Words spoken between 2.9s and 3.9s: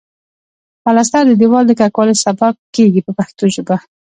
په پښتو ژبه.